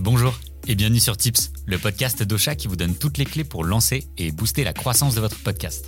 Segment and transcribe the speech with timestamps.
[0.00, 0.34] Bonjour
[0.66, 4.06] et bienvenue sur Tips, le podcast d'Ocha qui vous donne toutes les clés pour lancer
[4.16, 5.86] et booster la croissance de votre podcast.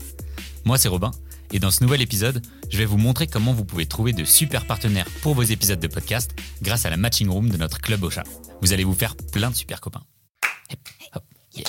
[0.66, 1.12] Moi c'est Robin
[1.50, 4.66] et dans ce nouvel épisode, je vais vous montrer comment vous pouvez trouver de super
[4.66, 8.22] partenaires pour vos épisodes de podcast grâce à la matching room de notre club Ocha.
[8.60, 10.04] Vous allez vous faire plein de super copains.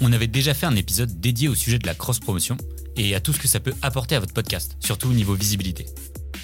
[0.00, 2.56] On avait déjà fait un épisode dédié au sujet de la cross-promotion
[2.96, 5.86] et à tout ce que ça peut apporter à votre podcast, surtout au niveau visibilité.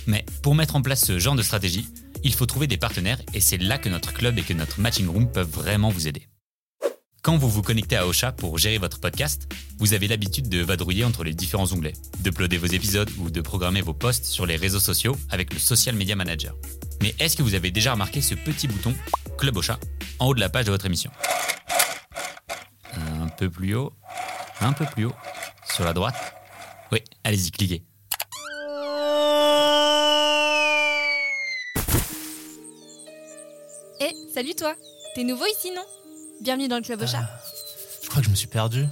[0.06, 1.88] Mais pour mettre en place ce genre de stratégie,
[2.22, 5.08] il faut trouver des partenaires et c'est là que notre club et que notre matching
[5.08, 6.28] room peuvent vraiment vous aider.
[7.22, 11.04] Quand vous vous connectez à Ocha pour gérer votre podcast, vous avez l'habitude de vadrouiller
[11.04, 14.80] entre les différents onglets, d'uploader vos épisodes ou de programmer vos posts sur les réseaux
[14.80, 16.54] sociaux avec le Social Media Manager.
[17.00, 18.94] Mais est-ce que vous avez déjà remarqué ce petit bouton
[19.38, 19.78] Club Ocha
[20.18, 21.10] en haut de la page de votre émission?
[22.94, 23.94] Un peu plus haut,
[24.60, 25.14] un peu plus haut,
[25.66, 26.16] sur la droite.
[26.92, 27.84] Oui, allez-y, cliquez.
[34.06, 34.74] Eh, salut toi
[35.14, 35.80] T'es nouveau ici, non?
[36.42, 37.22] Bienvenue dans le Club Ocha.
[38.02, 38.84] Je crois que je me suis perdu.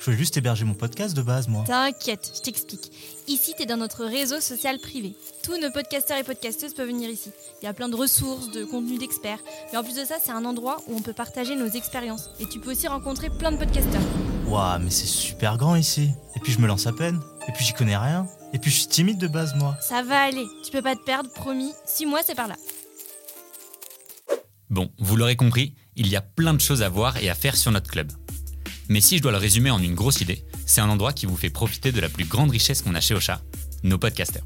[0.00, 1.62] Je voulais juste héberger mon podcast de base, moi.
[1.64, 2.90] T'inquiète, je t'explique.
[3.28, 5.14] Ici, t'es dans notre réseau social privé.
[5.44, 7.30] Tous nos podcasteurs et podcasteuses peuvent venir ici.
[7.62, 9.38] Il y a plein de ressources, de contenus d'experts.
[9.70, 12.30] Mais en plus de ça, c'est un endroit où on peut partager nos expériences.
[12.40, 14.02] Et tu peux aussi rencontrer plein de podcasteurs.
[14.48, 16.10] Waouh, mais c'est super grand ici.
[16.34, 17.20] Et puis je me lance à peine.
[17.46, 18.26] Et puis j'y connais rien.
[18.52, 19.76] Et puis je suis timide de base, moi.
[19.80, 20.46] Ça va aller.
[20.64, 21.72] Tu peux pas te perdre, promis.
[21.86, 22.56] Six mois, c'est par là.
[24.70, 27.56] Bon, vous l'aurez compris, il y a plein de choses à voir et à faire
[27.56, 28.12] sur notre club.
[28.88, 31.36] Mais si je dois le résumer en une grosse idée, c'est un endroit qui vous
[31.36, 33.42] fait profiter de la plus grande richesse qu'on a chez Ocha,
[33.82, 34.44] nos podcasters.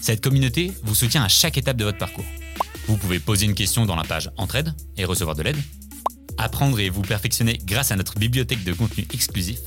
[0.00, 2.24] Cette communauté vous soutient à chaque étape de votre parcours.
[2.86, 5.58] Vous pouvez poser une question dans la page Entraide et recevoir de l'aide,
[6.38, 9.58] apprendre et vous perfectionner grâce à notre bibliothèque de contenu exclusif,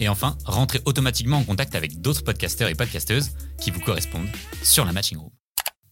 [0.00, 4.28] et enfin rentrer automatiquement en contact avec d'autres podcasteurs et podcasteuses qui vous correspondent
[4.62, 5.30] sur la Matching Room.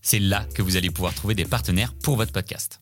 [0.03, 2.81] C'est là que vous allez pouvoir trouver des partenaires pour votre podcast.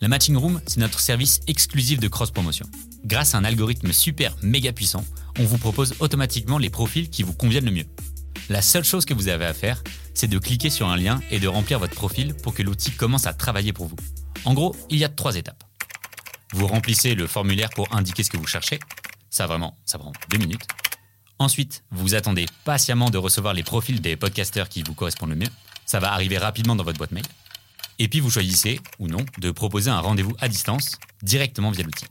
[0.00, 2.66] La Matching Room, c'est notre service exclusif de cross-promotion.
[3.04, 5.04] Grâce à un algorithme super méga puissant,
[5.40, 7.86] on vous propose automatiquement les profils qui vous conviennent le mieux.
[8.48, 9.82] La seule chose que vous avez à faire,
[10.14, 13.26] c'est de cliquer sur un lien et de remplir votre profil pour que l'outil commence
[13.26, 13.96] à travailler pour vous.
[14.44, 15.64] En gros, il y a trois étapes.
[16.52, 18.78] Vous remplissez le formulaire pour indiquer ce que vous cherchez.
[19.30, 20.66] Ça vraiment, ça prend deux minutes.
[21.40, 25.50] Ensuite, vous attendez patiemment de recevoir les profils des podcasteurs qui vous correspondent le mieux.
[25.86, 27.26] Ça va arriver rapidement dans votre boîte mail.
[27.98, 32.06] Et puis vous choisissez, ou non, de proposer un rendez-vous à distance, directement via l'outil.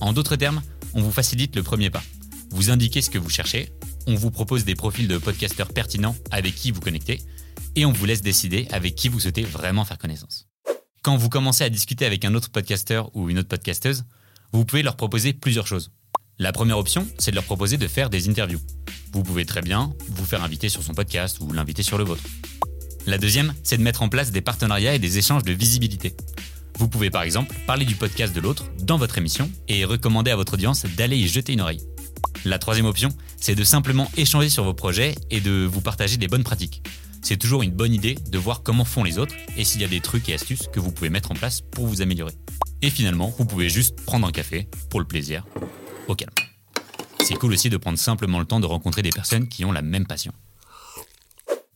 [0.00, 2.02] En d'autres termes, on vous facilite le premier pas.
[2.50, 3.72] Vous indiquez ce que vous cherchez,
[4.06, 7.22] on vous propose des profils de podcasteurs pertinents avec qui vous connectez,
[7.74, 10.46] et on vous laisse décider avec qui vous souhaitez vraiment faire connaissance.
[11.02, 14.04] Quand vous commencez à discuter avec un autre podcasteur ou une autre podcasteuse,
[14.52, 15.90] vous pouvez leur proposer plusieurs choses.
[16.38, 18.60] La première option, c'est de leur proposer de faire des interviews.
[19.12, 22.22] Vous pouvez très bien vous faire inviter sur son podcast ou l'inviter sur le vôtre.
[23.06, 26.16] La deuxième, c'est de mettre en place des partenariats et des échanges de visibilité.
[26.76, 30.36] Vous pouvez par exemple parler du podcast de l'autre dans votre émission et recommander à
[30.36, 31.86] votre audience d'aller y jeter une oreille.
[32.44, 36.26] La troisième option, c'est de simplement échanger sur vos projets et de vous partager des
[36.26, 36.82] bonnes pratiques.
[37.22, 39.88] C'est toujours une bonne idée de voir comment font les autres et s'il y a
[39.88, 42.34] des trucs et astuces que vous pouvez mettre en place pour vous améliorer.
[42.82, 45.46] Et finalement, vous pouvez juste prendre un café pour le plaisir,
[46.08, 46.32] au calme.
[47.20, 49.82] C'est cool aussi de prendre simplement le temps de rencontrer des personnes qui ont la
[49.82, 50.32] même passion.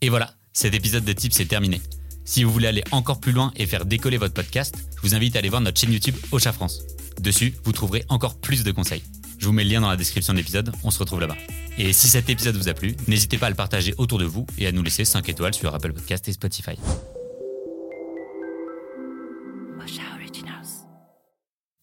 [0.03, 1.81] Et voilà, cet épisode de Tips est terminé.
[2.25, 5.37] Si vous voulez aller encore plus loin et faire décoller votre podcast, je vous invite
[5.37, 6.83] à aller voir notre chaîne YouTube Ocha France.
[7.21, 9.03] Dessus, vous trouverez encore plus de conseils.
[9.39, 11.37] Je vous mets le lien dans la description de l'épisode, on se retrouve là-bas.
[11.79, 14.47] Et si cet épisode vous a plu, n'hésitez pas à le partager autour de vous
[14.59, 16.77] et à nous laisser 5 étoiles sur Apple Podcast et Spotify.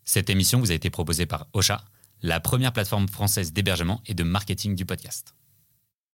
[0.03, 1.83] Cette émission vous a été proposée par Ocha,
[2.21, 5.33] la première plateforme française d'hébergement et de marketing du podcast.